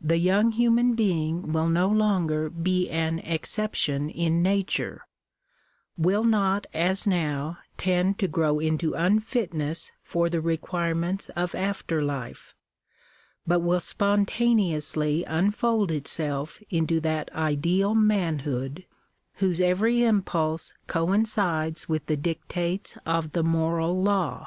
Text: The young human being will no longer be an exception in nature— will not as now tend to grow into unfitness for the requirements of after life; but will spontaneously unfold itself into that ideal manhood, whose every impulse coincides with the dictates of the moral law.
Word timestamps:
The 0.00 0.16
young 0.16 0.52
human 0.52 0.94
being 0.94 1.52
will 1.52 1.68
no 1.68 1.86
longer 1.88 2.48
be 2.48 2.88
an 2.88 3.18
exception 3.18 4.08
in 4.08 4.42
nature— 4.42 5.06
will 6.04 6.24
not 6.24 6.66
as 6.72 7.06
now 7.06 7.58
tend 7.76 8.18
to 8.20 8.28
grow 8.28 8.60
into 8.60 8.94
unfitness 8.94 9.92
for 10.02 10.30
the 10.30 10.40
requirements 10.40 11.28
of 11.36 11.54
after 11.54 12.00
life; 12.02 12.54
but 13.46 13.60
will 13.60 13.78
spontaneously 13.80 15.22
unfold 15.24 15.90
itself 15.92 16.58
into 16.70 16.98
that 17.00 17.30
ideal 17.34 17.94
manhood, 17.94 18.86
whose 19.34 19.60
every 19.60 20.02
impulse 20.02 20.72
coincides 20.86 21.90
with 21.90 22.06
the 22.06 22.16
dictates 22.16 22.96
of 23.04 23.32
the 23.32 23.42
moral 23.42 24.02
law. 24.02 24.46